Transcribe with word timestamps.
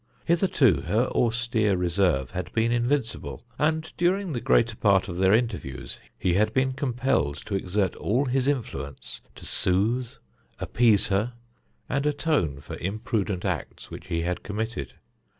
Hitherto 0.25 0.81
her 0.87 1.05
austere 1.11 1.77
reserve 1.77 2.31
had 2.31 2.51
been 2.53 2.71
invincible, 2.71 3.45
and 3.59 3.93
during 3.97 4.33
the 4.33 4.41
greater 4.41 4.75
part 4.75 5.07
of 5.07 5.17
their 5.17 5.31
interviews 5.31 5.99
he 6.17 6.33
had 6.33 6.53
been 6.55 6.71
compelled 6.71 7.35
to 7.45 7.53
exert 7.53 7.95
all 7.97 8.25
his 8.25 8.47
influence 8.47 9.21
to 9.35 9.45
soothe, 9.45 10.13
appease 10.57 11.09
her, 11.09 11.33
and 11.87 12.07
atone 12.07 12.61
for 12.61 12.77
imprudent 12.77 13.45
acts 13.45 13.91
which 13.91 14.07
he 14.07 14.21
had 14.21 14.41
committed. 14.41 14.95